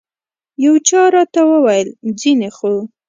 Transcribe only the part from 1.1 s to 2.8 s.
راته وویل ځینې خو.